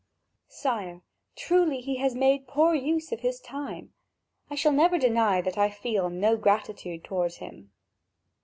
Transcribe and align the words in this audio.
"Sire, 0.47 1.03
truly 1.35 1.79
he 1.79 1.97
has 1.97 2.15
made 2.15 2.47
poor 2.47 2.73
use 2.73 3.11
of 3.11 3.19
his 3.19 3.39
time. 3.39 3.93
I 4.49 4.55
shall 4.55 4.71
never 4.71 4.97
deny 4.97 5.41
that 5.41 5.59
I 5.59 5.69
feel 5.69 6.09
no 6.09 6.37
gratitude 6.37 7.03
toward 7.03 7.35
him." 7.35 7.71